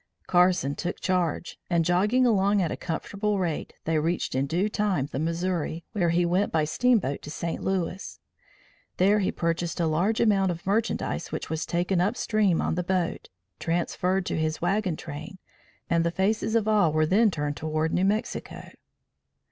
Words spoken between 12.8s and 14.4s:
boat, transferred to